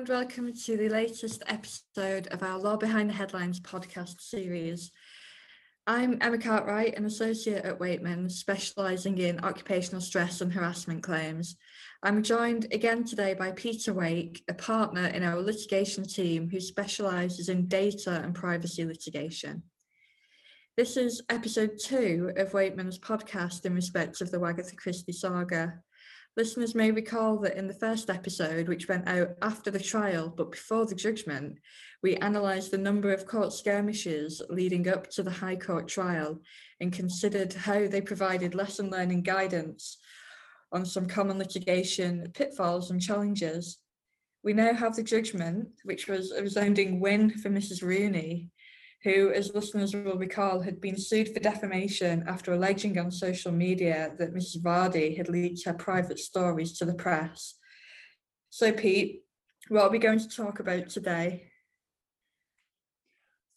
and 0.00 0.08
welcome 0.08 0.50
to 0.50 0.78
the 0.78 0.88
latest 0.88 1.42
episode 1.46 2.26
of 2.28 2.42
our 2.42 2.58
Law 2.58 2.74
Behind 2.74 3.10
the 3.10 3.14
Headlines 3.14 3.60
podcast 3.60 4.18
series. 4.22 4.90
I'm 5.86 6.16
Emma 6.22 6.38
Cartwright, 6.38 6.96
an 6.96 7.04
associate 7.04 7.66
at 7.66 7.78
Waitman, 7.78 8.30
specialising 8.30 9.18
in 9.18 9.44
occupational 9.44 10.00
stress 10.00 10.40
and 10.40 10.50
harassment 10.50 11.02
claims. 11.02 11.54
I'm 12.02 12.22
joined 12.22 12.68
again 12.72 13.04
today 13.04 13.34
by 13.34 13.52
Peter 13.52 13.92
Wake, 13.92 14.42
a 14.48 14.54
partner 14.54 15.08
in 15.08 15.22
our 15.22 15.38
litigation 15.38 16.04
team 16.04 16.48
who 16.48 16.60
specialises 16.60 17.50
in 17.50 17.68
data 17.68 18.22
and 18.24 18.34
privacy 18.34 18.86
litigation. 18.86 19.64
This 20.78 20.96
is 20.96 21.20
episode 21.28 21.72
two 21.78 22.32
of 22.38 22.52
Waitman's 22.52 22.98
podcast 22.98 23.66
in 23.66 23.74
respect 23.74 24.22
of 24.22 24.30
the 24.30 24.38
Wagatha 24.38 24.78
Christie 24.78 25.12
saga. 25.12 25.74
Listeners 26.36 26.76
may 26.76 26.92
recall 26.92 27.38
that 27.38 27.56
in 27.56 27.66
the 27.66 27.74
first 27.74 28.08
episode, 28.08 28.68
which 28.68 28.88
went 28.88 29.08
out 29.08 29.30
after 29.42 29.70
the 29.70 29.80
trial 29.80 30.32
but 30.34 30.52
before 30.52 30.86
the 30.86 30.94
judgment, 30.94 31.58
we 32.02 32.16
analysed 32.16 32.70
the 32.70 32.78
number 32.78 33.12
of 33.12 33.26
court 33.26 33.52
skirmishes 33.52 34.40
leading 34.48 34.88
up 34.88 35.10
to 35.10 35.24
the 35.24 35.30
High 35.30 35.56
Court 35.56 35.88
trial 35.88 36.40
and 36.80 36.92
considered 36.92 37.52
how 37.52 37.88
they 37.88 38.00
provided 38.00 38.54
lesson 38.54 38.90
learning 38.90 39.22
guidance 39.22 39.98
on 40.72 40.86
some 40.86 41.06
common 41.06 41.36
litigation 41.36 42.30
pitfalls 42.32 42.92
and 42.92 43.02
challenges. 43.02 43.78
We 44.44 44.52
now 44.52 44.72
have 44.72 44.94
the 44.94 45.02
judgment, 45.02 45.68
which 45.82 46.06
was 46.06 46.30
a 46.30 46.42
resounding 46.42 47.00
win 47.00 47.30
for 47.30 47.50
Mrs. 47.50 47.82
Rooney, 47.82 48.50
who, 49.02 49.32
as 49.32 49.54
listeners 49.54 49.94
will 49.94 50.18
recall, 50.18 50.60
had 50.60 50.80
been 50.80 50.98
sued 50.98 51.32
for 51.32 51.40
defamation 51.40 52.24
after 52.26 52.52
alleging 52.52 52.98
on 52.98 53.10
social 53.10 53.52
media 53.52 54.12
that 54.18 54.34
Mrs. 54.34 54.62
Vardy 54.62 55.16
had 55.16 55.28
leaked 55.28 55.64
her 55.64 55.72
private 55.72 56.18
stories 56.18 56.76
to 56.78 56.84
the 56.84 56.94
press. 56.94 57.54
So, 58.50 58.72
Pete, 58.72 59.22
what 59.68 59.84
are 59.84 59.90
we 59.90 59.98
going 59.98 60.18
to 60.18 60.28
talk 60.28 60.60
about 60.60 60.90
today? 60.90 61.44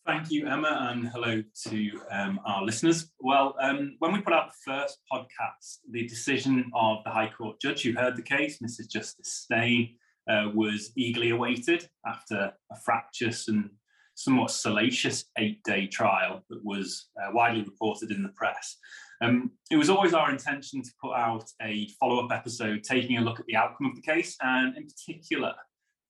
Thank 0.05 0.31
you, 0.31 0.47
Emma, 0.47 0.89
and 0.91 1.07
hello 1.07 1.41
to 1.67 1.91
um, 2.11 2.39
our 2.45 2.63
listeners. 2.63 3.09
Well, 3.19 3.55
um, 3.61 3.95
when 3.99 4.11
we 4.11 4.19
put 4.19 4.33
out 4.33 4.49
the 4.49 4.71
first 4.71 4.99
podcast, 5.11 5.77
the 5.89 6.05
decision 6.07 6.69
of 6.75 6.97
the 7.05 7.11
High 7.11 7.31
Court 7.37 7.59
judge 7.61 7.83
who 7.83 7.93
heard 7.93 8.17
the 8.17 8.21
case, 8.21 8.59
Mrs. 8.59 8.89
Justice 8.89 9.45
Steyn, 9.45 9.95
uh, 10.29 10.49
was 10.53 10.91
eagerly 10.97 11.29
awaited 11.29 11.87
after 12.05 12.53
a 12.71 12.75
fractious 12.83 13.47
and 13.47 13.69
somewhat 14.15 14.51
salacious 14.51 15.25
eight 15.37 15.61
day 15.63 15.87
trial 15.87 16.43
that 16.49 16.63
was 16.63 17.09
uh, 17.21 17.31
widely 17.33 17.63
reported 17.63 18.11
in 18.11 18.23
the 18.23 18.29
press. 18.29 18.77
Um, 19.21 19.51
it 19.71 19.77
was 19.77 19.89
always 19.89 20.13
our 20.13 20.29
intention 20.31 20.81
to 20.81 20.91
put 21.01 21.13
out 21.13 21.45
a 21.61 21.87
follow 21.99 22.25
up 22.25 22.31
episode 22.31 22.83
taking 22.83 23.17
a 23.17 23.21
look 23.21 23.39
at 23.39 23.45
the 23.45 23.55
outcome 23.55 23.87
of 23.87 23.95
the 23.95 24.01
case 24.01 24.35
and, 24.41 24.75
in 24.75 24.85
particular, 24.85 25.53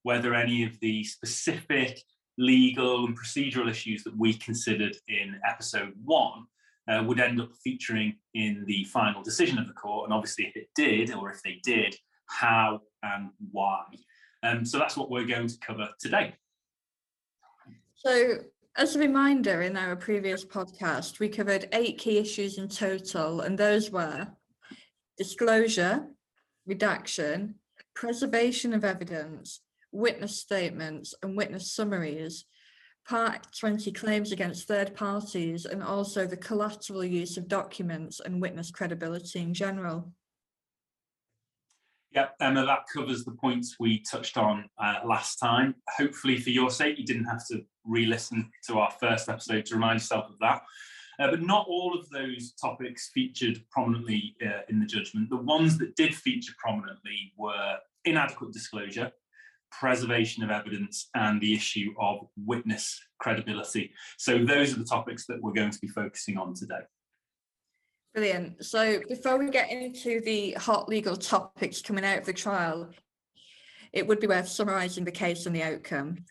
whether 0.04 0.34
any 0.34 0.64
of 0.64 0.80
the 0.80 1.04
specific 1.04 2.02
legal 2.38 3.06
and 3.06 3.18
procedural 3.18 3.70
issues 3.70 4.04
that 4.04 4.18
we 4.18 4.34
considered 4.34 4.96
in 5.08 5.40
episode 5.48 5.94
one 6.04 6.46
uh, 6.90 7.04
would 7.06 7.20
end 7.20 7.40
up 7.40 7.52
featuring 7.64 8.16
in 8.34 8.64
the 8.66 8.84
final 8.86 9.22
decision 9.22 9.58
of 9.58 9.68
the 9.68 9.74
court. 9.74 10.06
And 10.06 10.14
obviously, 10.14 10.46
if 10.46 10.56
it 10.56 10.70
did, 10.76 11.14
or 11.14 11.32
if 11.32 11.42
they 11.44 11.60
did, 11.64 11.96
how 12.28 12.82
and 13.04 13.30
why. 13.52 13.84
Um, 14.42 14.66
so 14.66 14.78
that's 14.78 14.98
what 14.98 15.10
we're 15.10 15.26
going 15.26 15.48
to 15.48 15.58
cover 15.60 15.90
today. 16.00 16.34
So, 18.06 18.40
as 18.76 18.96
a 18.96 19.00
reminder, 19.00 19.62
in 19.62 19.78
our 19.78 19.96
previous 19.96 20.44
podcast, 20.44 21.20
we 21.20 21.30
covered 21.30 21.70
eight 21.72 21.98
key 22.00 22.18
issues 22.18 22.58
in 22.58 22.68
total, 22.68 23.40
and 23.40 23.58
those 23.58 23.92
were 23.92 24.28
disclosure, 25.18 26.08
redaction, 26.66 27.56
preservation 27.94 28.74
of 28.74 28.84
evidence, 28.84 29.62
witness 29.94 30.38
statements, 30.38 31.14
and 31.24 31.38
witness 31.38 31.72
summaries, 31.72 32.46
Part 33.06 33.48
20 33.60 33.92
claims 33.92 34.32
against 34.32 34.68
third 34.68 34.96
parties, 34.96 35.66
and 35.66 35.84
also 35.84 36.26
the 36.26 36.38
collateral 36.38 37.04
use 37.04 37.36
of 37.36 37.50
documents 37.50 38.22
and 38.22 38.42
witness 38.42 38.72
credibility 38.72 39.40
in 39.40 39.54
general. 39.54 40.14
Yeah, 42.14 42.28
Emma, 42.40 42.64
that 42.64 42.86
covers 42.94 43.26
the 43.26 43.32
points 43.32 43.78
we 43.80 44.00
touched 44.00 44.38
on 44.38 44.70
uh, 44.78 45.00
last 45.04 45.38
time. 45.38 45.74
Hopefully, 45.98 46.38
for 46.38 46.52
your 46.52 46.70
sake, 46.70 47.00
you 47.00 47.06
didn't 47.06 47.26
have 47.26 47.46
to 47.48 47.64
re 47.86 48.06
listen 48.06 48.52
to 48.68 48.78
our 48.78 48.92
first 48.92 49.30
episode 49.30 49.66
to 49.66 49.74
remind 49.74 50.00
yourself 50.00 50.30
of 50.30 50.38
that. 50.38 50.62
Uh, 51.20 51.32
but 51.32 51.42
not 51.42 51.66
all 51.68 51.98
of 51.98 52.08
those 52.10 52.54
topics 52.54 53.10
featured 53.14 53.64
prominently 53.72 54.36
uh, 54.46 54.62
in 54.70 54.80
the 54.80 54.86
judgment. 54.86 55.32
The 55.32 55.38
ones 55.38 55.80
that 55.80 55.96
did 55.96 56.14
feature 56.14 56.54
prominently 56.60 57.34
were 57.36 57.78
inadequate 58.06 58.54
disclosure, 58.54 59.12
preservation 59.72 60.44
of 60.44 60.52
evidence, 60.52 61.10
and 61.16 61.42
the 61.42 61.56
issue 61.56 61.96
of 62.00 62.28
witness 62.38 63.00
credibility. 63.20 63.92
So, 64.18 64.46
those 64.46 64.72
are 64.76 64.80
the 64.80 64.86
topics 64.86 65.26
that 65.28 65.42
we're 65.42 65.54
going 65.54 65.72
to 65.72 65.80
be 65.80 65.88
focusing 65.88 66.38
on 66.38 66.54
today. 66.54 66.82
Brilliant. 68.14 68.64
So 68.64 69.02
before 69.10 69.38
we 69.40 69.50
get 69.50 69.72
into 69.72 70.22
the 70.22 70.52
hot 70.54 70.88
legal 70.88 71.16
topics 71.16 71.82
coming 71.82 72.06
out 72.06 72.20
of 72.20 72.26
the 72.26 72.34
trial, 72.34 72.92
it 73.92 74.08
would 74.08 74.20
be 74.20 74.28
worth 74.28 74.48
summarising 74.48 75.04
the 75.04 75.12
case 75.12 75.46
and 75.46 75.56
the 75.56 75.64
outcome. 75.64 76.26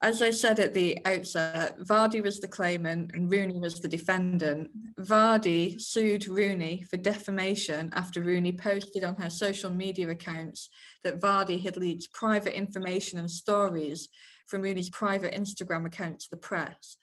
As 0.00 0.22
I 0.22 0.30
said 0.30 0.60
at 0.60 0.74
the 0.74 0.98
outset, 1.04 1.78
Vardy 1.80 2.22
was 2.22 2.38
the 2.38 2.46
claimant 2.46 3.12
and 3.14 3.30
Rooney 3.30 3.58
was 3.58 3.80
the 3.80 3.88
defendant. 3.88 4.70
Vardy 5.00 5.80
sued 5.80 6.28
Rooney 6.28 6.84
for 6.88 6.96
defamation 6.96 7.90
after 7.94 8.20
Rooney 8.20 8.52
posted 8.52 9.02
on 9.02 9.16
her 9.16 9.30
social 9.30 9.70
media 9.70 10.08
accounts 10.08 10.70
that 11.02 11.20
Vardy 11.20 11.60
had 11.60 11.76
leaked 11.76 12.12
private 12.12 12.56
information 12.56 13.18
and 13.18 13.30
stories 13.30 14.08
from 14.46 14.62
Rooney's 14.62 14.90
private 14.90 15.34
Instagram 15.34 15.86
account 15.86 16.20
to 16.20 16.30
the 16.30 16.36
press. 16.36 16.96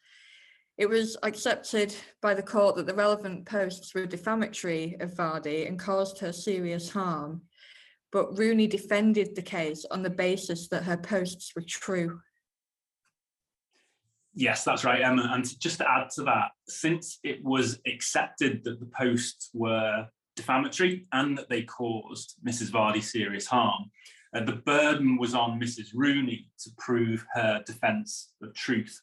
It 0.78 0.90
was 0.90 1.16
accepted 1.24 1.96
by 2.22 2.34
the 2.34 2.44
court 2.44 2.76
that 2.76 2.86
the 2.86 2.94
relevant 2.94 3.46
posts 3.46 3.96
were 3.96 4.06
defamatory 4.06 4.98
of 5.00 5.14
Vardy 5.14 5.68
and 5.68 5.80
caused 5.80 6.20
her 6.20 6.34
serious 6.34 6.90
harm, 6.90 7.42
but 8.12 8.38
Rooney 8.38 8.68
defended 8.68 9.36
the 9.36 9.42
case 9.42 9.86
on 9.90 10.04
the 10.04 10.10
basis 10.10 10.68
that 10.70 10.84
her 10.84 10.98
posts 10.98 11.54
were 11.56 11.64
true. 11.66 12.20
Yes, 14.34 14.66
that's 14.66 14.84
right, 14.84 15.02
Emma. 15.02 15.32
And 15.34 15.46
just 15.62 15.78
to 15.78 15.90
add 15.90 16.10
to 16.16 16.24
that, 16.24 16.52
since 16.68 17.20
it 17.24 17.42
was 17.42 17.80
accepted 17.88 18.66
that 18.66 18.82
the 18.82 18.88
posts 18.88 19.50
were 19.54 20.08
defamatory 20.36 21.08
and 21.14 21.38
that 21.38 21.50
they 21.50 21.64
caused 21.64 22.36
Mrs. 22.46 22.70
Vardy 22.70 23.02
serious 23.02 23.48
harm, 23.48 23.90
uh, 24.36 24.44
the 24.44 24.58
burden 24.58 25.18
was 25.18 25.34
on 25.34 25.58
Mrs. 25.58 25.92
Rooney 25.94 26.50
to 26.60 26.70
prove 26.78 27.26
her 27.34 27.64
defence 27.66 28.34
of 28.42 28.54
truth 28.54 29.02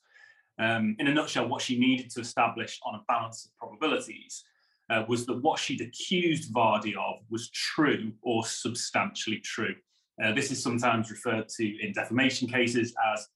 um, 0.59 0.97
in 0.99 1.09
a 1.09 1.15
nutshell, 1.15 1.49
what 1.49 1.63
she 1.63 1.79
needed 1.79 2.11
to 2.11 2.21
establish 2.21 2.79
on 2.85 2.95
a 2.95 3.03
balance 3.09 3.47
of 3.47 3.57
probabilities 3.57 4.45
uh, 4.91 5.05
was 5.09 5.27
that 5.27 5.41
what 5.43 5.59
she'd 5.59 5.81
accused 5.81 6.53
Vardy 6.53 6.95
of 6.97 7.21
was 7.31 7.51
true 7.51 8.13
or 8.23 8.45
substantially 8.45 9.39
true. 9.39 9.75
Uh, 10.23 10.33
this 10.33 10.51
is 10.51 10.63
sometimes 10.63 11.11
referred 11.11 11.49
to 11.49 11.65
in 11.85 11.93
defamation 11.93 12.49
cases 12.49 12.95
as 13.13 13.29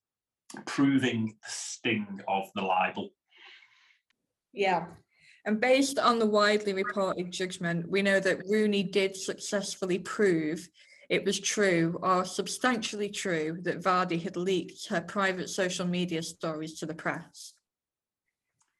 proving 0.67 1.35
the 1.43 1.49
sting 1.49 2.21
of 2.29 2.45
the 2.55 2.63
libel. 2.63 3.11
Yeah. 4.53 4.87
And 5.47 5.61
based 5.61 5.99
on 5.99 6.19
the 6.19 6.27
widely 6.27 6.73
reported 6.73 7.31
judgment, 7.31 7.89
we 7.89 8.03
know 8.03 8.21
that 8.21 8.47
Rooney 8.49 8.83
did 8.83 9.17
successfully 9.17 9.99
prove 9.99 10.69
it 11.09 11.25
was 11.25 11.39
true 11.39 11.99
or 12.03 12.25
substantially 12.25 13.09
true 13.09 13.59
that 13.63 13.83
Vardy 13.83 14.23
had 14.23 14.37
leaked 14.37 14.89
her 14.89 15.01
private 15.01 15.49
social 15.49 15.87
media 15.87 16.23
stories 16.23 16.79
to 16.79 16.87
the 16.87 16.95
press. 16.95 17.55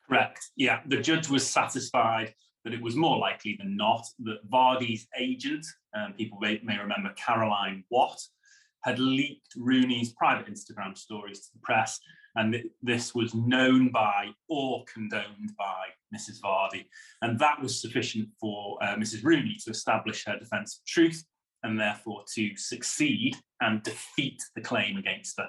Correct. 0.09 0.51
Yeah, 0.57 0.81
the 0.87 1.01
judge 1.01 1.29
was 1.29 1.47
satisfied 1.47 2.35
that 2.65 2.75
it 2.75 2.83
was 2.83 2.97
more 2.97 3.19
likely 3.19 3.57
than 3.59 3.77
not 3.77 4.05
that 4.21 4.49
Vardy's 4.51 5.07
agent, 5.19 5.65
um, 5.97 6.15
people 6.15 6.39
may, 6.41 6.61
may 6.65 6.79
remember 6.79 7.13
Caroline 7.17 7.85
Watt, 7.91 8.21
had 8.83 8.99
leaked 8.99 9.55
Rooney's 9.57 10.13
private 10.13 10.47
Instagram 10.47 10.97
stories 10.97 11.41
to 11.41 11.53
the 11.55 11.61
press, 11.63 12.01
and 12.35 12.53
th- 12.53 12.67
this 12.83 13.15
was 13.15 13.35
known 13.35 13.91
by 13.91 14.31
or 14.49 14.85
condoned 14.93 15.53
by 15.59 15.87
Mrs. 16.15 16.41
Vardy. 16.41 16.87
And 17.23 17.39
that 17.39 17.61
was 17.61 17.81
sufficient 17.81 18.29
for 18.41 18.79
uh, 18.83 18.97
Mrs. 18.97 19.25
Rooney 19.25 19.57
to 19.65 19.71
establish 19.71 20.25
her 20.27 20.39
defence 20.39 20.79
of 20.79 20.87
truth 20.87 21.25
and 21.63 21.79
therefore 21.79 22.25
to 22.35 22.57
succeed 22.57 23.37
and 23.61 23.83
defeat 23.83 24.43
the 24.55 24.61
claim 24.61 24.97
against 24.97 25.39
her. 25.39 25.49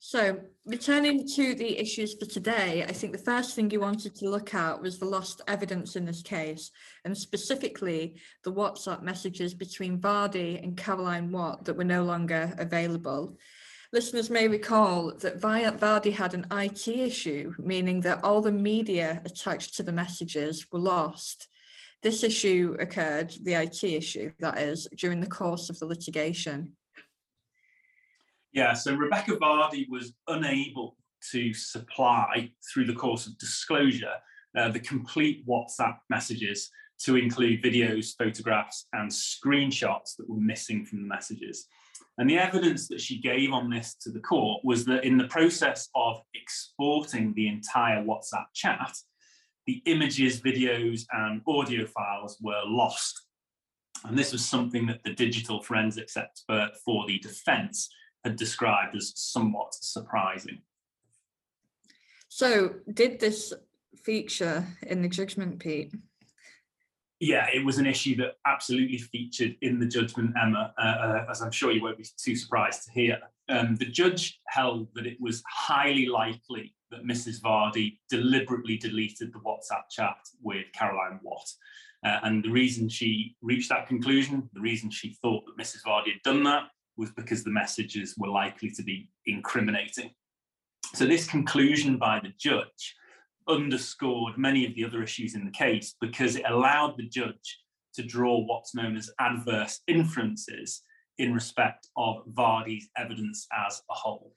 So, 0.00 0.38
returning 0.64 1.26
to 1.34 1.54
the 1.54 1.76
issues 1.78 2.14
for 2.14 2.24
today, 2.24 2.84
I 2.88 2.92
think 2.92 3.12
the 3.12 3.18
first 3.18 3.54
thing 3.54 3.70
you 3.70 3.80
wanted 3.80 4.14
to 4.14 4.30
look 4.30 4.54
at 4.54 4.80
was 4.80 4.98
the 4.98 5.04
lost 5.04 5.42
evidence 5.48 5.96
in 5.96 6.06
this 6.06 6.22
case, 6.22 6.70
and 7.04 7.18
specifically 7.18 8.16
the 8.44 8.52
WhatsApp 8.52 9.02
messages 9.02 9.54
between 9.54 10.00
Vardy 10.00 10.62
and 10.62 10.76
Caroline 10.76 11.32
Watt 11.32 11.64
that 11.64 11.76
were 11.76 11.84
no 11.84 12.04
longer 12.04 12.54
available. 12.58 13.36
Listeners 13.92 14.30
may 14.30 14.46
recall 14.46 15.12
that 15.16 15.40
Vardy 15.40 16.12
had 16.12 16.32
an 16.32 16.46
IT 16.52 16.86
issue, 16.86 17.54
meaning 17.58 18.00
that 18.02 18.22
all 18.22 18.40
the 18.40 18.52
media 18.52 19.20
attached 19.24 19.76
to 19.76 19.82
the 19.82 19.92
messages 19.92 20.66
were 20.70 20.78
lost. 20.78 21.48
This 22.02 22.22
issue 22.22 22.76
occurred, 22.78 23.34
the 23.42 23.54
IT 23.54 23.82
issue, 23.82 24.30
that 24.38 24.58
is, 24.58 24.86
during 24.96 25.20
the 25.20 25.26
course 25.26 25.68
of 25.68 25.78
the 25.78 25.86
litigation. 25.86 26.76
Yeah, 28.52 28.72
so 28.72 28.94
Rebecca 28.94 29.32
Vardy 29.32 29.88
was 29.88 30.12
unable 30.28 30.96
to 31.32 31.52
supply 31.52 32.50
through 32.72 32.86
the 32.86 32.94
course 32.94 33.26
of 33.26 33.36
disclosure 33.38 34.14
uh, 34.56 34.68
the 34.68 34.80
complete 34.80 35.46
WhatsApp 35.46 35.98
messages 36.08 36.70
to 37.00 37.16
include 37.16 37.62
videos, 37.62 38.14
photographs, 38.16 38.86
and 38.92 39.10
screenshots 39.10 40.16
that 40.16 40.28
were 40.28 40.40
missing 40.40 40.84
from 40.84 41.02
the 41.02 41.08
messages. 41.08 41.66
And 42.18 42.28
the 42.28 42.38
evidence 42.38 42.88
that 42.88 43.00
she 43.00 43.20
gave 43.20 43.52
on 43.52 43.70
this 43.70 43.94
to 44.02 44.10
the 44.10 44.20
court 44.20 44.64
was 44.64 44.84
that 44.86 45.04
in 45.04 45.16
the 45.16 45.28
process 45.28 45.88
of 45.94 46.20
exporting 46.34 47.32
the 47.34 47.46
entire 47.46 48.02
WhatsApp 48.02 48.46
chat, 48.54 48.92
the 49.68 49.82
images, 49.84 50.40
videos, 50.40 51.04
and 51.12 51.42
audio 51.46 51.84
files 51.84 52.38
were 52.40 52.62
lost. 52.64 53.26
And 54.06 54.18
this 54.18 54.32
was 54.32 54.42
something 54.42 54.86
that 54.86 55.04
the 55.04 55.12
digital 55.12 55.62
forensics 55.62 56.16
expert 56.16 56.70
for 56.86 57.06
the 57.06 57.18
defense 57.18 57.90
had 58.24 58.36
described 58.36 58.96
as 58.96 59.12
somewhat 59.14 59.74
surprising. 59.74 60.62
So, 62.30 62.76
did 62.94 63.20
this 63.20 63.52
feature 64.02 64.66
in 64.86 65.02
the 65.02 65.08
judgment, 65.08 65.58
Pete? 65.58 65.92
Yeah, 67.20 67.48
it 67.52 67.64
was 67.64 67.78
an 67.78 67.86
issue 67.86 68.14
that 68.16 68.36
absolutely 68.46 68.98
featured 68.98 69.56
in 69.62 69.80
the 69.80 69.86
judgment, 69.86 70.34
Emma, 70.40 70.72
uh, 70.78 70.80
uh, 70.80 71.26
as 71.28 71.42
I'm 71.42 71.50
sure 71.50 71.72
you 71.72 71.82
won't 71.82 71.98
be 71.98 72.06
too 72.16 72.36
surprised 72.36 72.84
to 72.84 72.92
hear. 72.92 73.18
Um, 73.48 73.76
the 73.76 73.86
judge 73.86 74.40
held 74.46 74.88
that 74.94 75.06
it 75.06 75.20
was 75.20 75.42
highly 75.48 76.06
likely 76.06 76.74
that 76.90 77.04
Mrs. 77.04 77.40
Vardy 77.40 77.98
deliberately 78.08 78.76
deleted 78.76 79.32
the 79.32 79.40
WhatsApp 79.40 79.90
chat 79.90 80.16
with 80.42 80.66
Caroline 80.72 81.18
Watt. 81.22 81.48
Uh, 82.04 82.20
and 82.22 82.44
the 82.44 82.50
reason 82.50 82.88
she 82.88 83.34
reached 83.42 83.70
that 83.70 83.88
conclusion, 83.88 84.48
the 84.52 84.60
reason 84.60 84.88
she 84.88 85.14
thought 85.20 85.44
that 85.46 85.62
Mrs. 85.62 85.82
Vardy 85.84 86.12
had 86.12 86.22
done 86.22 86.44
that, 86.44 86.64
was 86.96 87.10
because 87.12 87.42
the 87.42 87.50
messages 87.50 88.14
were 88.16 88.28
likely 88.28 88.70
to 88.70 88.82
be 88.82 89.08
incriminating. 89.26 90.10
So, 90.94 91.04
this 91.04 91.26
conclusion 91.26 91.96
by 91.96 92.20
the 92.20 92.32
judge 92.38 92.94
underscored 93.48 94.36
many 94.36 94.66
of 94.66 94.74
the 94.74 94.84
other 94.84 95.02
issues 95.02 95.34
in 95.34 95.44
the 95.44 95.50
case 95.50 95.94
because 96.00 96.36
it 96.36 96.44
allowed 96.48 96.96
the 96.96 97.08
judge 97.08 97.60
to 97.94 98.02
draw 98.02 98.38
what's 98.38 98.74
known 98.74 98.96
as 98.96 99.10
adverse 99.18 99.80
inferences 99.86 100.82
in 101.18 101.32
respect 101.32 101.88
of 101.96 102.24
Vardy's 102.32 102.88
evidence 102.96 103.46
as 103.66 103.82
a 103.90 103.94
whole. 103.94 104.34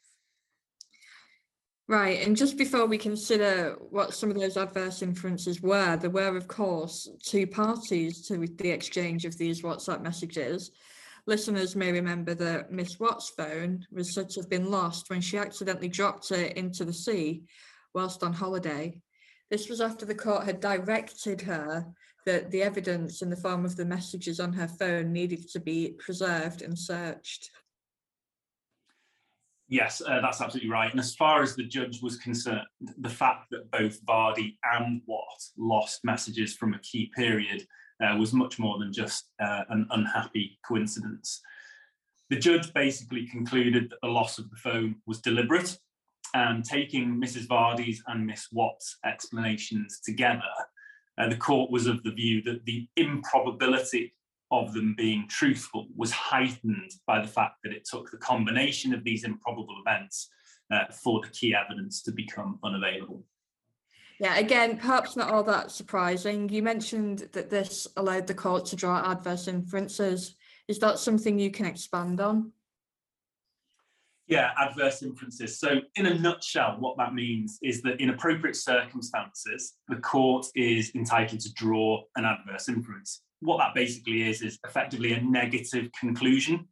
Right, 1.87 2.25
and 2.25 2.37
just 2.37 2.57
before 2.57 2.85
we 2.85 2.97
consider 2.97 3.75
what 3.89 4.13
some 4.13 4.31
of 4.31 4.39
those 4.39 4.55
adverse 4.55 5.01
inferences 5.01 5.61
were, 5.61 5.97
there 5.97 6.09
were, 6.09 6.37
of 6.37 6.47
course, 6.47 7.09
two 7.21 7.45
parties 7.45 8.25
to 8.27 8.37
the 8.37 8.69
exchange 8.69 9.25
of 9.25 9.37
these 9.37 9.61
WhatsApp 9.61 10.01
messages. 10.01 10.71
Listeners 11.27 11.75
may 11.75 11.91
remember 11.91 12.33
that 12.33 12.71
Miss 12.71 12.99
Watt's 12.99 13.29
phone 13.29 13.85
was 13.91 14.13
said 14.13 14.29
to 14.29 14.39
have 14.39 14.49
been 14.49 14.71
lost 14.71 15.09
when 15.09 15.21
she 15.21 15.37
accidentally 15.37 15.89
dropped 15.89 16.31
it 16.31 16.55
into 16.55 16.85
the 16.85 16.93
sea 16.93 17.43
whilst 17.93 18.23
on 18.23 18.33
holiday. 18.33 18.99
This 19.49 19.69
was 19.69 19.81
after 19.81 20.05
the 20.05 20.15
court 20.15 20.45
had 20.45 20.59
directed 20.59 21.41
her 21.41 21.85
that 22.25 22.51
the 22.51 22.63
evidence 22.63 23.21
in 23.21 23.29
the 23.29 23.35
form 23.35 23.65
of 23.65 23.75
the 23.75 23.85
messages 23.85 24.39
on 24.39 24.53
her 24.53 24.67
phone 24.67 25.11
needed 25.11 25.49
to 25.49 25.59
be 25.59 25.95
preserved 25.99 26.61
and 26.61 26.77
searched. 26.77 27.49
Yes, 29.67 30.01
uh, 30.05 30.19
that's 30.21 30.41
absolutely 30.41 30.69
right. 30.69 30.91
And 30.91 30.99
as 30.99 31.15
far 31.15 31.41
as 31.41 31.55
the 31.55 31.63
judge 31.63 32.01
was 32.01 32.17
concerned, 32.17 32.67
the 32.99 33.09
fact 33.09 33.47
that 33.51 33.71
both 33.71 34.05
Vardy 34.05 34.57
and 34.63 35.01
Watt 35.05 35.41
lost 35.57 36.01
messages 36.03 36.55
from 36.55 36.73
a 36.73 36.79
key 36.79 37.09
period 37.15 37.65
uh, 38.03 38.17
was 38.17 38.33
much 38.33 38.59
more 38.59 38.77
than 38.79 38.91
just 38.91 39.29
uh, 39.41 39.63
an 39.69 39.87
unhappy 39.91 40.59
coincidence. 40.67 41.41
The 42.29 42.35
judge 42.37 42.73
basically 42.73 43.27
concluded 43.27 43.89
that 43.89 44.01
the 44.01 44.09
loss 44.09 44.39
of 44.39 44.49
the 44.49 44.57
phone 44.57 44.95
was 45.05 45.21
deliberate, 45.21 45.77
and 46.33 46.63
taking 46.63 47.21
Mrs. 47.21 47.47
Vardy's 47.47 48.01
and 48.07 48.25
Miss 48.25 48.47
Watt's 48.51 48.97
explanations 49.05 49.99
together, 50.03 50.41
uh, 51.17 51.27
the 51.27 51.37
court 51.37 51.71
was 51.71 51.87
of 51.87 52.03
the 52.03 52.11
view 52.11 52.41
that 52.43 52.65
the 52.65 52.87
improbability 52.97 54.13
of 54.51 54.73
them 54.73 54.93
being 54.97 55.27
truthful 55.29 55.87
was 55.95 56.11
heightened 56.11 56.91
by 57.07 57.21
the 57.21 57.27
fact 57.27 57.55
that 57.63 57.73
it 57.73 57.85
took 57.85 58.11
the 58.11 58.17
combination 58.17 58.93
of 58.93 59.03
these 59.03 59.23
improbable 59.23 59.75
events 59.85 60.29
uh, 60.71 60.85
for 60.91 61.21
the 61.21 61.29
key 61.29 61.55
evidence 61.55 62.01
to 62.03 62.11
become 62.11 62.59
unavailable. 62.63 63.23
Yeah, 64.19 64.37
again, 64.37 64.77
perhaps 64.77 65.15
not 65.15 65.31
all 65.31 65.43
that 65.43 65.71
surprising. 65.71 66.47
You 66.49 66.61
mentioned 66.61 67.29
that 67.31 67.49
this 67.49 67.87
allowed 67.97 68.27
the 68.27 68.35
court 68.35 68.65
to 68.67 68.75
draw 68.75 69.11
adverse 69.11 69.47
inferences. 69.47 70.35
Is 70.67 70.77
that 70.79 70.99
something 70.99 71.39
you 71.39 71.49
can 71.49 71.65
expand 71.65 72.21
on? 72.21 72.51
Yeah, 74.31 74.51
adverse 74.57 75.03
inferences. 75.03 75.59
So, 75.59 75.81
in 75.95 76.05
a 76.05 76.17
nutshell, 76.17 76.77
what 76.79 76.95
that 76.97 77.13
means 77.13 77.59
is 77.61 77.81
that 77.81 77.99
in 77.99 78.11
appropriate 78.11 78.55
circumstances, 78.55 79.73
the 79.89 79.97
court 79.97 80.45
is 80.55 80.89
entitled 80.95 81.41
to 81.41 81.53
draw 81.53 82.01
an 82.15 82.23
adverse 82.23 82.69
inference. 82.69 83.23
What 83.41 83.57
that 83.57 83.75
basically 83.75 84.29
is, 84.29 84.41
is 84.41 84.57
effectively 84.65 85.11
a 85.11 85.21
negative 85.21 85.89
conclusion 85.99 86.65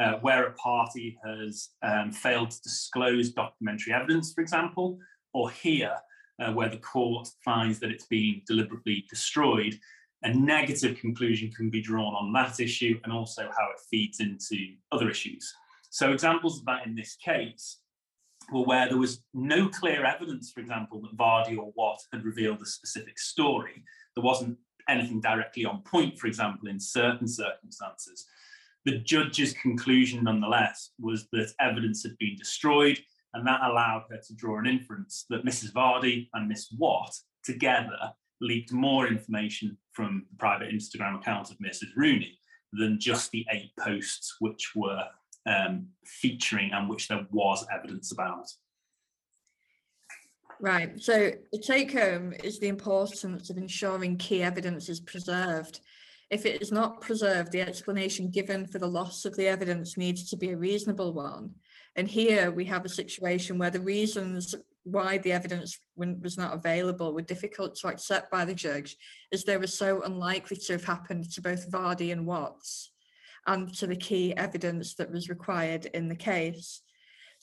uh, 0.00 0.14
where 0.22 0.48
a 0.48 0.54
party 0.54 1.16
has 1.24 1.68
um, 1.84 2.10
failed 2.10 2.50
to 2.50 2.60
disclose 2.62 3.30
documentary 3.30 3.92
evidence, 3.92 4.32
for 4.32 4.40
example, 4.40 4.98
or 5.34 5.52
here, 5.52 5.94
uh, 6.40 6.52
where 6.52 6.68
the 6.68 6.78
court 6.78 7.28
finds 7.44 7.78
that 7.78 7.92
it's 7.92 8.06
being 8.06 8.42
deliberately 8.44 9.04
destroyed, 9.08 9.78
a 10.24 10.34
negative 10.34 10.98
conclusion 10.98 11.52
can 11.52 11.70
be 11.70 11.80
drawn 11.80 12.12
on 12.16 12.32
that 12.32 12.58
issue 12.58 12.98
and 13.04 13.12
also 13.12 13.42
how 13.42 13.66
it 13.70 13.80
feeds 13.88 14.18
into 14.18 14.56
other 14.90 15.08
issues. 15.08 15.54
So 15.94 16.10
examples 16.10 16.58
of 16.58 16.64
that 16.64 16.88
in 16.88 16.96
this 16.96 17.14
case 17.14 17.78
were 18.52 18.64
where 18.64 18.88
there 18.88 18.98
was 18.98 19.22
no 19.32 19.68
clear 19.68 20.04
evidence, 20.04 20.50
for 20.50 20.58
example, 20.58 21.00
that 21.00 21.16
Vardy 21.16 21.56
or 21.56 21.72
Watt 21.76 22.00
had 22.12 22.24
revealed 22.24 22.60
a 22.60 22.66
specific 22.66 23.16
story. 23.16 23.84
There 24.16 24.24
wasn't 24.24 24.58
anything 24.88 25.20
directly 25.20 25.64
on 25.64 25.82
point, 25.82 26.18
for 26.18 26.26
example, 26.26 26.66
in 26.66 26.80
certain 26.80 27.28
circumstances. 27.28 28.26
The 28.84 28.98
judge's 28.98 29.52
conclusion, 29.52 30.24
nonetheless, 30.24 30.90
was 30.98 31.28
that 31.30 31.54
evidence 31.60 32.02
had 32.02 32.18
been 32.18 32.34
destroyed 32.36 32.98
and 33.32 33.46
that 33.46 33.62
allowed 33.62 34.06
her 34.10 34.18
to 34.18 34.34
draw 34.34 34.58
an 34.58 34.66
inference 34.66 35.26
that 35.30 35.44
Mrs. 35.44 35.70
Vardy 35.72 36.28
and 36.34 36.48
Miss 36.48 36.74
Watt 36.76 37.14
together 37.44 38.12
leaked 38.40 38.72
more 38.72 39.06
information 39.06 39.78
from 39.92 40.26
the 40.28 40.36
private 40.38 40.72
Instagram 40.72 41.20
account 41.20 41.52
of 41.52 41.58
Mrs. 41.58 41.94
Rooney 41.94 42.36
than 42.72 42.98
just 42.98 43.30
the 43.30 43.46
eight 43.52 43.70
posts 43.78 44.34
which 44.40 44.72
were 44.74 45.04
um, 45.46 45.88
featuring 46.04 46.72
and 46.72 46.88
which 46.88 47.08
there 47.08 47.26
was 47.30 47.66
evidence 47.72 48.12
about. 48.12 48.46
Right. 50.60 51.00
So 51.00 51.32
the 51.52 51.58
take 51.58 51.92
home 51.92 52.32
is 52.42 52.58
the 52.58 52.68
importance 52.68 53.50
of 53.50 53.58
ensuring 53.58 54.16
key 54.16 54.42
evidence 54.42 54.88
is 54.88 55.00
preserved. 55.00 55.80
If 56.30 56.46
it 56.46 56.62
is 56.62 56.72
not 56.72 57.00
preserved, 57.00 57.52
the 57.52 57.60
explanation 57.60 58.30
given 58.30 58.66
for 58.66 58.78
the 58.78 58.86
loss 58.86 59.24
of 59.24 59.36
the 59.36 59.46
evidence 59.46 59.96
needs 59.96 60.30
to 60.30 60.36
be 60.36 60.50
a 60.50 60.56
reasonable 60.56 61.12
one. 61.12 61.50
And 61.96 62.08
here 62.08 62.50
we 62.50 62.64
have 62.64 62.84
a 62.84 62.88
situation 62.88 63.58
where 63.58 63.70
the 63.70 63.80
reasons 63.80 64.54
why 64.84 65.18
the 65.18 65.32
evidence 65.32 65.78
was 65.96 66.36
not 66.36 66.54
available 66.54 67.12
were 67.12 67.22
difficult 67.22 67.74
to 67.76 67.88
accept 67.88 68.30
by 68.30 68.44
the 68.44 68.54
judge, 68.54 68.96
as 69.32 69.44
they 69.44 69.56
were 69.56 69.66
so 69.66 70.02
unlikely 70.02 70.56
to 70.56 70.72
have 70.74 70.84
happened 70.84 71.30
to 71.32 71.40
both 71.40 71.70
Vardy 71.70 72.12
and 72.12 72.26
Watts, 72.26 72.90
and 73.46 73.72
to 73.74 73.86
the 73.86 73.96
key 73.96 74.34
evidence 74.36 74.94
that 74.94 75.10
was 75.10 75.28
required 75.28 75.86
in 75.86 76.08
the 76.08 76.16
case. 76.16 76.82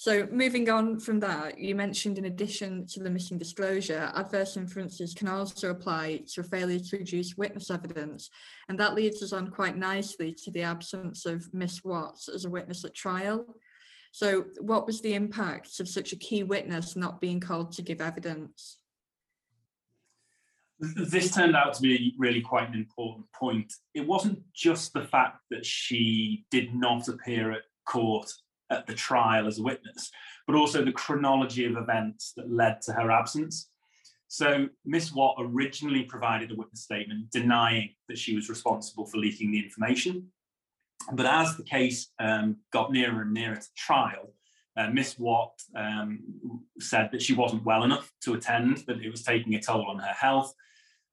So 0.01 0.27
moving 0.31 0.67
on 0.67 0.99
from 0.99 1.19
that, 1.19 1.59
you 1.59 1.75
mentioned 1.75 2.17
in 2.17 2.25
addition 2.25 2.87
to 2.87 3.03
the 3.03 3.09
missing 3.11 3.37
disclosure, 3.37 4.11
adverse 4.15 4.57
inferences 4.57 5.13
can 5.13 5.27
also 5.27 5.69
apply 5.69 6.23
to 6.33 6.41
a 6.41 6.43
failure 6.43 6.79
to 6.79 6.97
produce 6.97 7.37
witness 7.37 7.69
evidence. 7.69 8.31
And 8.67 8.79
that 8.79 8.95
leads 8.95 9.21
us 9.21 9.31
on 9.31 9.51
quite 9.51 9.77
nicely 9.77 10.33
to 10.43 10.49
the 10.49 10.63
absence 10.63 11.27
of 11.27 11.53
Miss 11.53 11.83
Watts 11.83 12.29
as 12.29 12.45
a 12.45 12.49
witness 12.49 12.83
at 12.83 12.95
trial. 12.95 13.45
So, 14.11 14.45
what 14.59 14.87
was 14.87 15.01
the 15.01 15.13
impact 15.13 15.79
of 15.79 15.87
such 15.87 16.13
a 16.13 16.17
key 16.17 16.41
witness 16.41 16.95
not 16.95 17.21
being 17.21 17.39
called 17.39 17.71
to 17.73 17.83
give 17.83 18.01
evidence? 18.01 18.77
This 20.81 21.33
turned 21.33 21.55
out 21.55 21.75
to 21.75 21.81
be 21.81 22.15
really 22.17 22.41
quite 22.41 22.67
an 22.67 22.73
important 22.73 23.27
point. 23.33 23.71
It 23.93 24.07
wasn't 24.07 24.39
just 24.53 24.93
the 24.93 25.03
fact 25.03 25.37
that 25.51 25.63
she 25.63 26.45
did 26.49 26.73
not 26.73 27.07
appear 27.07 27.51
at 27.51 27.61
court 27.85 28.31
at 28.71 28.87
the 28.87 28.93
trial 28.95 29.47
as 29.47 29.59
a 29.59 29.63
witness, 29.63 30.09
but 30.47 30.55
also 30.55 30.83
the 30.83 30.91
chronology 30.91 31.65
of 31.65 31.77
events 31.77 32.33
that 32.35 32.49
led 32.49 32.81
to 32.81 32.93
her 32.93 33.11
absence. 33.11 33.69
So, 34.27 34.69
Miss 34.85 35.13
Watt 35.13 35.35
originally 35.39 36.03
provided 36.03 36.51
a 36.51 36.55
witness 36.55 36.83
statement 36.83 37.29
denying 37.31 37.89
that 38.07 38.17
she 38.17 38.35
was 38.35 38.49
responsible 38.49 39.05
for 39.05 39.17
leaking 39.17 39.51
the 39.51 39.59
information. 39.59 40.31
But 41.11 41.25
as 41.25 41.57
the 41.57 41.63
case 41.63 42.07
um, 42.19 42.57
got 42.71 42.91
nearer 42.91 43.21
and 43.21 43.33
nearer 43.33 43.57
to 43.57 43.67
trial, 43.75 44.33
uh, 44.77 44.89
Miss 44.89 45.19
Watt 45.19 45.53
um, 45.75 46.21
said 46.79 47.09
that 47.11 47.21
she 47.21 47.33
wasn't 47.33 47.65
well 47.65 47.83
enough 47.83 48.11
to 48.23 48.33
attend, 48.33 48.77
that 48.87 49.01
it 49.01 49.09
was 49.09 49.23
taking 49.23 49.53
a 49.55 49.61
toll 49.61 49.85
on 49.85 49.99
her 49.99 50.13
health. 50.13 50.53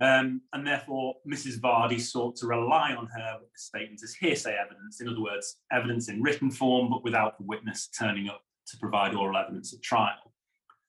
Um, 0.00 0.42
and 0.52 0.64
therefore, 0.64 1.14
Mrs. 1.26 1.60
Vardy 1.60 2.00
sought 2.00 2.36
to 2.36 2.46
rely 2.46 2.94
on 2.94 3.08
her 3.08 3.38
statements 3.56 4.04
as 4.04 4.14
hearsay 4.14 4.56
evidence, 4.56 5.00
in 5.00 5.08
other 5.08 5.20
words, 5.20 5.56
evidence 5.72 6.08
in 6.08 6.22
written 6.22 6.50
form, 6.50 6.90
but 6.90 7.02
without 7.02 7.36
the 7.36 7.44
witness 7.44 7.88
turning 7.98 8.28
up 8.28 8.42
to 8.68 8.76
provide 8.78 9.14
oral 9.14 9.36
evidence 9.36 9.74
at 9.74 9.82
trial. 9.82 10.32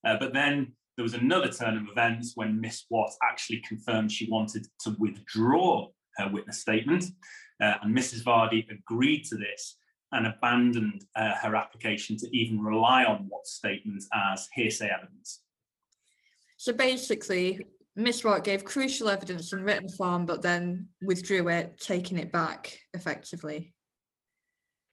Uh, 0.06 0.18
but 0.20 0.34
then 0.34 0.74
there 0.96 1.04
was 1.04 1.16
another 1.16 1.50
turn 1.50 1.78
of 1.78 1.88
events 1.92 2.34
when 2.36 2.62
Miss 2.62 2.86
Watt 2.90 3.12
actually 3.24 3.64
confirmed 3.68 4.12
she 4.12 4.30
wanted 4.30 4.68
to 4.82 4.96
withdraw 5.00 5.88
her 6.18 6.30
witness 6.30 6.60
statement, 6.60 7.06
uh, 7.62 7.76
and 7.82 7.98
Mrs. 7.98 8.24
Vardy 8.24 8.66
agreed 8.70 9.24
to 9.26 9.38
this 9.38 9.78
and 10.12 10.28
abandoned 10.28 11.06
uh, 11.16 11.36
her 11.36 11.56
application 11.56 12.18
to 12.18 12.28
even 12.36 12.62
rely 12.62 13.06
on 13.06 13.28
Watt's 13.30 13.54
statements 13.54 14.08
as 14.14 14.48
hearsay 14.54 14.90
evidence. 14.90 15.42
So 16.58 16.74
basically, 16.74 17.66
Miss 17.96 18.24
Watt 18.24 18.44
gave 18.44 18.64
crucial 18.64 19.10
evidence 19.10 19.52
in 19.52 19.64
written 19.64 19.90
form, 19.90 20.26
but 20.26 20.42
then 20.42 20.88
withdrew 21.02 21.50
it, 21.50 21.80
taking 21.80 22.18
it 22.18 22.32
back 22.32 22.78
effectively. 22.94 23.74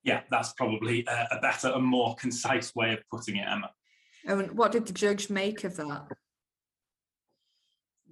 Yeah, 0.03 0.23
that's 0.31 0.53
probably 0.55 1.05
a, 1.07 1.37
a 1.37 1.41
better 1.41 1.69
and 1.69 1.85
more 1.85 2.15
concise 2.17 2.75
way 2.75 2.93
of 2.93 3.01
putting 3.11 3.37
it, 3.37 3.47
Emma. 3.49 3.71
And 4.27 4.57
what 4.57 4.73
did 4.73 4.87
the 4.87 4.93
judge 4.93 5.31
make 5.31 5.65
of 5.65 5.77
that? 5.77 6.07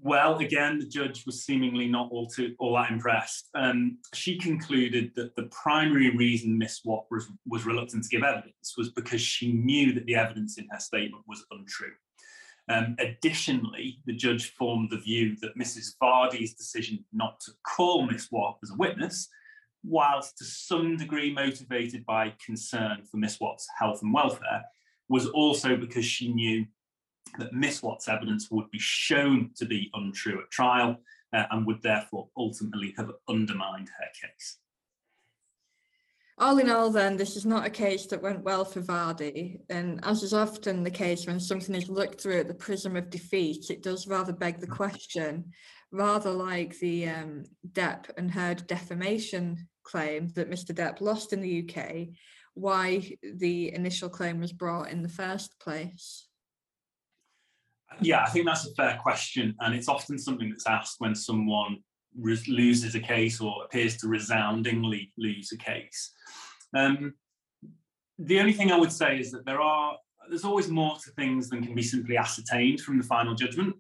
Well, 0.05 0.37
again, 0.37 0.79
the 0.79 0.87
judge 0.87 1.25
was 1.25 1.45
seemingly 1.45 1.88
not 1.88 2.11
all 2.11 2.26
too 2.26 2.55
all 2.59 2.75
that 2.75 2.91
impressed. 2.91 3.49
Um, 3.55 3.97
she 4.12 4.37
concluded 4.37 5.12
that 5.17 5.35
the 5.35 5.45
primary 5.45 6.14
reason 6.14 6.59
Miss 6.59 6.83
Watt 6.85 7.07
was, 7.11 7.26
was 7.47 7.64
reluctant 7.64 8.05
to 8.05 8.11
give 8.11 8.23
evidence 8.23 8.75
was 8.76 8.91
because 8.91 9.23
she 9.23 9.53
knew 9.53 9.95
that 9.95 10.05
the 10.05 10.14
evidence 10.14 10.59
in 10.59 10.69
her 10.71 10.79
statement 10.79 11.25
was 11.26 11.47
untrue. 11.50 11.93
Um, 12.68 12.97
additionally, 12.99 13.99
the 14.06 14.14
judge 14.14 14.52
formed 14.54 14.90
the 14.90 14.99
view 14.99 15.37
that 15.42 15.56
Mrs. 15.59 15.97
Vardy's 16.02 16.54
decision 16.54 17.04
not 17.12 17.38
to 17.40 17.52
call 17.66 18.06
Miss 18.06 18.30
Watt 18.30 18.59
as 18.62 18.71
a 18.71 18.76
witness, 18.76 19.28
whilst 19.83 20.38
to 20.38 20.44
some 20.44 20.97
degree 20.97 21.33
motivated 21.33 22.06
by 22.06 22.33
concern 22.44 23.04
for 23.11 23.18
Miss 23.18 23.38
Watt's 23.38 23.66
health 23.78 24.00
and 24.02 24.14
welfare, 24.14 24.62
was 25.09 25.26
also 25.28 25.76
because 25.76 26.06
she 26.06 26.33
knew 26.33 26.64
that 27.38 27.52
Miss 27.52 27.83
Watt's 27.83 28.09
evidence 28.09 28.50
would 28.50 28.71
be 28.71 28.78
shown 28.78 29.50
to 29.56 29.66
be 29.66 29.90
untrue 29.92 30.40
at 30.40 30.50
trial 30.50 30.97
uh, 31.35 31.44
and 31.50 31.66
would 31.66 31.83
therefore 31.83 32.28
ultimately 32.37 32.94
have 32.97 33.11
undermined 33.28 33.88
her 33.88 34.28
case. 34.28 34.59
All 36.37 36.59
in 36.59 36.69
all, 36.69 36.91
then, 36.91 37.17
this 37.17 37.37
is 37.37 37.47
not 37.47 37.67
a 37.67 37.71
case 37.71 38.07
that 38.07 38.23
went 38.23 38.43
well 38.43 38.64
for 38.64 38.81
Vardy. 38.81 39.61
And 39.71 40.05
as 40.05 40.25
is 40.25 40.35
often 40.35 40.83
the 40.83 40.91
case 40.91 41.26
when 41.26 41.38
something 41.38 41.75
is 41.76 41.88
looked 41.88 42.21
through 42.21 42.41
at 42.41 42.49
the 42.49 42.55
prism 42.55 42.97
of 42.97 43.09
defeat, 43.09 43.71
it 43.71 43.85
does 43.85 44.09
rather 44.09 44.33
beg 44.33 44.59
the 44.59 44.67
question, 44.67 45.53
rather 45.93 46.31
like 46.31 46.76
the 46.81 47.09
um, 47.09 47.45
Depp 47.71 48.11
and 48.17 48.33
Heard 48.33 48.67
defamation 48.67 49.69
claim 49.85 50.33
that 50.35 50.50
Mr. 50.50 50.75
Depp 50.75 51.00
lost 51.00 51.33
in 51.33 51.41
the 51.41 51.69
UK, 51.69 52.09
why 52.55 53.17
the 53.23 53.73
initial 53.73 54.09
claim 54.09 54.41
was 54.41 54.53
brought 54.53 54.91
in 54.91 55.03
the 55.03 55.09
first 55.09 55.61
place. 55.61 56.26
Yeah, 58.00 58.25
I 58.25 58.31
think 58.31 58.47
that's 58.47 58.67
a 58.67 58.75
fair 58.75 58.99
question. 59.00 59.55
And 59.61 59.73
it's 59.73 59.88
often 59.88 60.19
something 60.19 60.50
that's 60.50 60.67
asked 60.67 60.97
when 60.99 61.14
someone 61.14 61.79
loses 62.16 62.94
a 62.94 63.00
case 63.00 63.40
or 63.40 63.64
appears 63.64 63.97
to 63.99 64.09
resoundingly 64.09 65.12
lose 65.18 65.52
a 65.52 65.59
case. 65.59 66.12
Um, 66.76 67.14
the 68.18 68.38
only 68.38 68.52
thing 68.52 68.71
I 68.71 68.78
would 68.78 68.92
say 68.92 69.18
is 69.18 69.30
that 69.33 69.44
there 69.44 69.61
are 69.61 69.97
there's 70.28 70.44
always 70.44 70.68
more 70.68 70.97
to 71.04 71.11
things 71.12 71.50
than 71.50 71.62
can 71.62 71.75
be 71.75 71.83
simply 71.83 72.16
ascertained 72.16 72.80
from 72.80 72.99
the 72.99 73.04
final 73.04 73.35
judgment. 73.35 73.75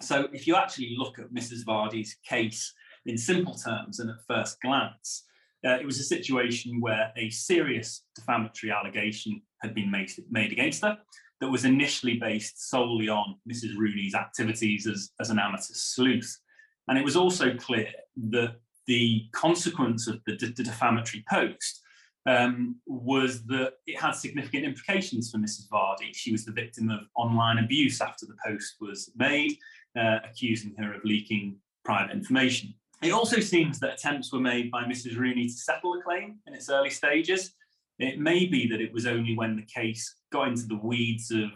So 0.00 0.28
if 0.32 0.46
you 0.46 0.56
actually 0.56 0.94
look 0.96 1.18
at 1.18 1.32
Mrs. 1.32 1.64
Vardy's 1.64 2.16
case 2.28 2.72
in 3.06 3.16
simple 3.16 3.54
terms 3.54 3.98
and 3.98 4.10
at 4.10 4.16
first 4.28 4.60
glance, 4.60 5.24
uh, 5.66 5.72
it 5.72 5.86
was 5.86 5.98
a 5.98 6.04
situation 6.04 6.80
where 6.80 7.12
a 7.16 7.30
serious 7.30 8.04
defamatory 8.14 8.70
allegation 8.70 9.42
had 9.62 9.74
been 9.74 9.90
made, 9.90 10.10
made 10.30 10.52
against 10.52 10.82
her 10.82 10.98
that 11.40 11.50
was 11.50 11.64
initially 11.64 12.18
based 12.18 12.70
solely 12.70 13.08
on 13.08 13.36
Mrs. 13.50 13.76
Rooney's 13.76 14.14
activities 14.14 14.86
as, 14.86 15.10
as 15.20 15.30
an 15.30 15.38
amateur 15.38 15.74
sleuth. 15.74 16.38
And 16.88 16.98
it 16.98 17.04
was 17.04 17.16
also 17.16 17.54
clear 17.54 17.88
that 18.30 18.56
the 18.86 19.24
consequence 19.32 20.06
of 20.06 20.20
the, 20.26 20.36
defamatory 20.36 21.24
post 21.28 21.82
um, 22.26 22.76
was 22.86 23.44
that 23.46 23.74
it 23.86 24.00
had 24.00 24.12
significant 24.12 24.64
implications 24.64 25.30
for 25.30 25.38
Mrs. 25.38 25.68
Vardy. 25.68 26.14
She 26.14 26.32
was 26.32 26.44
the 26.44 26.52
victim 26.52 26.90
of 26.90 27.00
online 27.16 27.58
abuse 27.58 28.00
after 28.00 28.26
the 28.26 28.36
post 28.44 28.76
was 28.80 29.10
made, 29.16 29.56
uh, 29.98 30.18
accusing 30.28 30.74
her 30.78 30.94
of 30.94 31.04
leaking 31.04 31.56
private 31.84 32.12
information. 32.12 32.74
It 33.02 33.12
also 33.12 33.40
seems 33.40 33.78
that 33.80 33.94
attempts 33.94 34.32
were 34.32 34.40
made 34.40 34.70
by 34.70 34.84
Mrs. 34.84 35.16
Rooney 35.16 35.46
to 35.46 35.52
settle 35.52 35.94
the 35.94 36.02
claim 36.02 36.38
in 36.46 36.54
its 36.54 36.70
early 36.70 36.90
stages. 36.90 37.52
It 37.98 38.18
may 38.18 38.46
be 38.46 38.68
that 38.68 38.80
it 38.80 38.92
was 38.92 39.06
only 39.06 39.36
when 39.36 39.56
the 39.56 39.62
case 39.62 40.16
got 40.32 40.48
into 40.48 40.66
the 40.66 40.76
weeds 40.76 41.30
of 41.30 41.50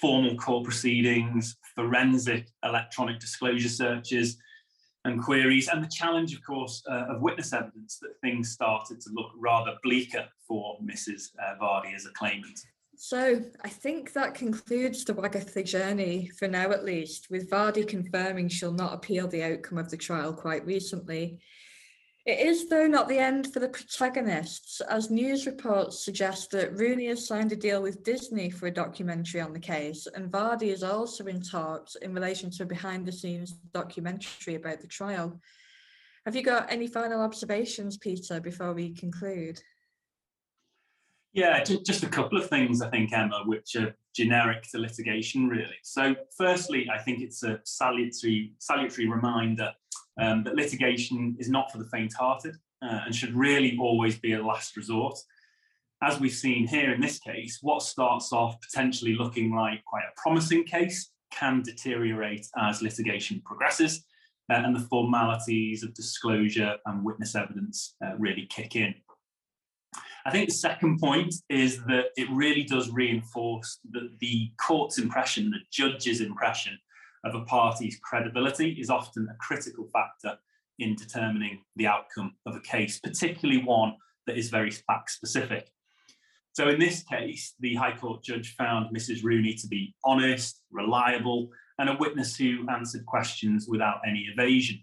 formal 0.00 0.36
court 0.36 0.64
proceedings, 0.64 1.56
forensic 1.74 2.48
electronic 2.64 3.18
disclosure 3.18 3.68
searches, 3.68 4.38
and 5.04 5.22
queries, 5.22 5.68
and 5.68 5.82
the 5.82 5.88
challenge, 5.88 6.34
of 6.34 6.42
course, 6.44 6.82
uh, 6.90 7.06
of 7.08 7.22
witness 7.22 7.52
evidence 7.52 7.98
that 8.00 8.20
things 8.20 8.50
started 8.50 9.00
to 9.00 9.10
look 9.12 9.30
rather 9.36 9.72
bleaker 9.82 10.26
for 10.46 10.78
Mrs. 10.82 11.30
Uh, 11.42 11.56
Vardy 11.60 11.94
as 11.94 12.06
a 12.06 12.10
claimant. 12.10 12.58
So 12.96 13.40
I 13.64 13.68
think 13.68 14.12
that 14.12 14.34
concludes 14.34 15.04
the 15.06 15.14
Wagatha 15.14 15.64
journey 15.64 16.30
for 16.38 16.48
now, 16.48 16.70
at 16.70 16.84
least, 16.84 17.28
with 17.30 17.48
Vardy 17.48 17.88
confirming 17.88 18.48
she'll 18.48 18.72
not 18.72 18.92
appeal 18.92 19.26
the 19.26 19.42
outcome 19.42 19.78
of 19.78 19.90
the 19.90 19.96
trial 19.96 20.34
quite 20.34 20.66
recently. 20.66 21.38
It 22.30 22.46
is, 22.46 22.68
though, 22.68 22.86
not 22.86 23.08
the 23.08 23.18
end 23.18 23.52
for 23.52 23.58
the 23.58 23.68
protagonists, 23.68 24.80
as 24.82 25.10
news 25.10 25.46
reports 25.46 26.04
suggest 26.04 26.52
that 26.52 26.78
Rooney 26.78 27.06
has 27.06 27.26
signed 27.26 27.50
a 27.50 27.56
deal 27.56 27.82
with 27.82 28.04
Disney 28.04 28.50
for 28.50 28.68
a 28.68 28.72
documentary 28.72 29.40
on 29.40 29.52
the 29.52 29.58
case, 29.58 30.06
and 30.14 30.30
Vardy 30.30 30.68
is 30.68 30.84
also 30.84 31.26
in 31.26 31.42
talks 31.42 31.96
in 31.96 32.14
relation 32.14 32.48
to 32.52 32.62
a 32.62 32.66
behind 32.66 33.04
the 33.04 33.10
scenes 33.10 33.54
documentary 33.74 34.54
about 34.54 34.80
the 34.80 34.86
trial. 34.86 35.40
Have 36.24 36.36
you 36.36 36.44
got 36.44 36.70
any 36.70 36.86
final 36.86 37.20
observations, 37.20 37.96
Peter, 37.96 38.38
before 38.38 38.74
we 38.74 38.94
conclude? 38.94 39.60
Yeah, 41.32 41.64
just 41.64 42.04
a 42.04 42.08
couple 42.08 42.38
of 42.38 42.48
things, 42.48 42.80
I 42.80 42.90
think, 42.90 43.12
Emma, 43.12 43.42
which 43.44 43.74
are 43.74 43.96
generic 44.14 44.62
to 44.70 44.78
litigation, 44.78 45.48
really. 45.48 45.80
So, 45.82 46.14
firstly, 46.38 46.88
I 46.88 46.98
think 46.98 47.22
it's 47.22 47.42
a 47.42 47.58
salutary, 47.64 48.52
salutary 48.58 49.08
reminder 49.08 49.72
um, 50.20 50.44
that 50.44 50.54
litigation 50.54 51.36
is 51.38 51.48
not 51.48 51.72
for 51.72 51.78
the 51.78 51.88
faint-hearted 51.88 52.56
uh, 52.82 53.00
and 53.04 53.14
should 53.14 53.34
really 53.34 53.76
always 53.80 54.18
be 54.18 54.34
a 54.34 54.42
last 54.42 54.76
resort. 54.76 55.18
As 56.02 56.20
we've 56.20 56.32
seen 56.32 56.66
here 56.66 56.92
in 56.92 57.00
this 57.00 57.18
case, 57.18 57.58
what 57.62 57.82
starts 57.82 58.32
off 58.32 58.60
potentially 58.60 59.14
looking 59.14 59.54
like 59.54 59.84
quite 59.84 60.04
a 60.04 60.20
promising 60.20 60.64
case 60.64 61.10
can 61.30 61.62
deteriorate 61.62 62.46
as 62.58 62.82
litigation 62.82 63.42
progresses 63.44 64.04
uh, 64.50 64.54
and 64.54 64.74
the 64.74 64.80
formalities 64.80 65.82
of 65.82 65.94
disclosure 65.94 66.76
and 66.86 67.04
witness 67.04 67.34
evidence 67.34 67.94
uh, 68.04 68.12
really 68.18 68.46
kick 68.46 68.76
in. 68.76 68.94
I 70.26 70.30
think 70.30 70.48
the 70.48 70.54
second 70.54 70.98
point 71.00 71.34
is 71.48 71.82
that 71.84 72.06
it 72.16 72.28
really 72.30 72.64
does 72.64 72.90
reinforce 72.90 73.78
that 73.92 74.10
the 74.20 74.50
court's 74.60 74.98
impression, 74.98 75.50
the 75.50 75.60
judge's 75.70 76.20
impression 76.20 76.78
of 77.24 77.34
a 77.34 77.44
party's 77.44 77.98
credibility 78.02 78.72
is 78.72 78.90
often 78.90 79.28
a 79.30 79.36
critical 79.36 79.88
factor 79.92 80.38
in 80.78 80.96
determining 80.96 81.60
the 81.76 81.86
outcome 81.86 82.34
of 82.46 82.56
a 82.56 82.60
case, 82.60 82.98
particularly 82.98 83.62
one 83.62 83.94
that 84.26 84.38
is 84.38 84.48
very 84.48 84.70
fact 84.70 85.10
specific. 85.10 85.70
So, 86.52 86.68
in 86.68 86.80
this 86.80 87.02
case, 87.02 87.54
the 87.60 87.74
High 87.74 87.96
Court 87.96 88.24
judge 88.24 88.56
found 88.56 88.94
Mrs. 88.94 89.22
Rooney 89.22 89.54
to 89.54 89.68
be 89.68 89.94
honest, 90.04 90.62
reliable, 90.70 91.50
and 91.78 91.88
a 91.88 91.96
witness 91.98 92.36
who 92.36 92.66
answered 92.68 93.06
questions 93.06 93.66
without 93.68 94.00
any 94.06 94.28
evasion. 94.32 94.82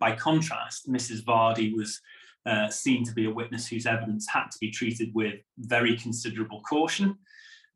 By 0.00 0.16
contrast, 0.16 0.88
Mrs. 0.88 1.22
Vardy 1.24 1.74
was 1.74 2.00
uh, 2.46 2.68
seen 2.68 3.04
to 3.04 3.12
be 3.12 3.26
a 3.26 3.30
witness 3.30 3.66
whose 3.66 3.86
evidence 3.86 4.26
had 4.28 4.50
to 4.50 4.58
be 4.60 4.70
treated 4.70 5.10
with 5.14 5.34
very 5.58 5.96
considerable 5.96 6.62
caution 6.62 7.16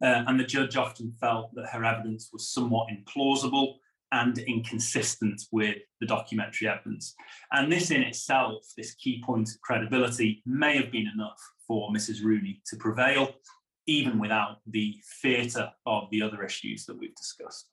uh, 0.03 0.25
and 0.27 0.39
the 0.39 0.45
judge 0.45 0.77
often 0.77 1.13
felt 1.21 1.55
that 1.55 1.69
her 1.71 1.85
evidence 1.85 2.31
was 2.33 2.49
somewhat 2.49 2.89
implausible 2.89 3.75
and 4.13 4.39
inconsistent 4.39 5.43
with 5.53 5.77
the 6.01 6.07
documentary 6.07 6.69
evidence. 6.69 7.15
And 7.53 7.71
this 7.71 7.91
in 7.91 8.03
itself, 8.03 8.65
this 8.77 8.95
key 8.95 9.23
point 9.25 9.51
of 9.51 9.61
credibility, 9.61 10.43
may 10.47 10.77
have 10.77 10.91
been 10.91 11.11
enough 11.13 11.41
for 11.67 11.91
Mrs. 11.91 12.23
Rooney 12.23 12.63
to 12.67 12.77
prevail, 12.77 13.35
even 13.87 14.19
without 14.19 14.59
the 14.67 14.97
theatre 15.21 15.71
of 15.85 16.05
the 16.11 16.23
other 16.23 16.43
issues 16.45 16.87
that 16.87 16.99
we've 16.99 17.15
discussed. 17.15 17.71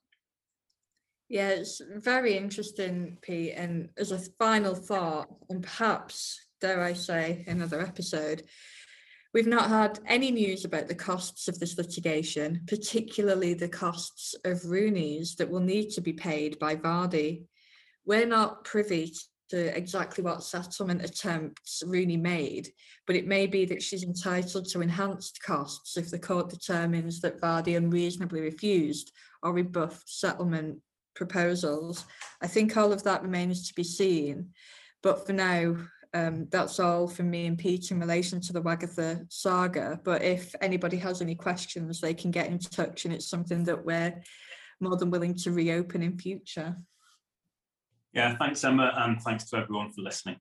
Yeah, 1.28 1.48
it's 1.48 1.80
very 1.96 2.36
interesting, 2.36 3.18
Pete. 3.20 3.54
And 3.56 3.88
as 3.98 4.12
a 4.12 4.18
final 4.38 4.74
thought, 4.74 5.28
and 5.48 5.62
perhaps, 5.62 6.40
dare 6.60 6.82
I 6.82 6.92
say, 6.92 7.44
another 7.48 7.80
episode, 7.80 8.44
We've 9.36 9.46
not 9.46 9.68
had 9.68 10.00
any 10.06 10.30
news 10.30 10.64
about 10.64 10.88
the 10.88 10.94
costs 10.94 11.46
of 11.46 11.58
this 11.58 11.76
litigation, 11.76 12.62
particularly 12.66 13.52
the 13.52 13.68
costs 13.68 14.34
of 14.46 14.64
Rooney's 14.64 15.36
that 15.36 15.50
will 15.50 15.60
need 15.60 15.90
to 15.90 16.00
be 16.00 16.14
paid 16.14 16.58
by 16.58 16.74
Vardy. 16.74 17.44
we're 18.06 18.24
not 18.24 18.64
privy 18.64 19.12
to 19.50 19.76
exactly 19.76 20.24
what 20.24 20.42
settlement 20.42 21.04
attempts 21.04 21.82
Rooney 21.86 22.16
made, 22.16 22.70
but 23.06 23.14
it 23.14 23.26
may 23.26 23.46
be 23.46 23.66
that 23.66 23.82
she's 23.82 24.04
entitled 24.04 24.70
to 24.70 24.80
enhanced 24.80 25.42
costs 25.42 25.98
if 25.98 26.10
the 26.10 26.18
court 26.18 26.48
determines 26.48 27.20
that 27.20 27.38
Vardy 27.38 27.76
unreasonably 27.76 28.40
refused 28.40 29.12
or 29.42 29.52
rebuffed 29.52 30.08
settlement 30.08 30.78
proposals. 31.14 32.06
I 32.40 32.46
think 32.46 32.74
all 32.74 32.90
of 32.90 33.02
that 33.02 33.22
remains 33.22 33.68
to 33.68 33.74
be 33.74 33.84
seen. 33.84 34.54
But 35.02 35.26
for 35.26 35.34
now, 35.34 35.76
um, 36.16 36.46
that's 36.50 36.80
all 36.80 37.06
from 37.06 37.30
me 37.30 37.46
and 37.46 37.58
Pete 37.58 37.90
in 37.90 38.00
relation 38.00 38.40
to 38.40 38.52
the 38.52 38.62
Wagatha 38.62 39.26
saga. 39.28 40.00
But 40.02 40.22
if 40.22 40.54
anybody 40.62 40.96
has 40.98 41.20
any 41.20 41.34
questions, 41.34 42.00
they 42.00 42.14
can 42.14 42.30
get 42.30 42.46
in 42.46 42.58
touch 42.58 43.04
and 43.04 43.12
it's 43.12 43.28
something 43.28 43.64
that 43.64 43.84
we're 43.84 44.22
more 44.80 44.96
than 44.96 45.10
willing 45.10 45.34
to 45.34 45.50
reopen 45.50 46.02
in 46.02 46.18
future. 46.18 46.76
Yeah, 48.12 48.36
thanks, 48.38 48.64
Emma, 48.64 48.94
and 48.96 49.20
thanks 49.20 49.44
to 49.50 49.58
everyone 49.58 49.92
for 49.92 50.00
listening. 50.00 50.36